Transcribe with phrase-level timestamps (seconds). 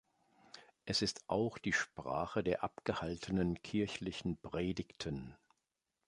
[0.85, 5.35] Es ist auch die Sprache der abgehaltenen kirchlichen Predigten.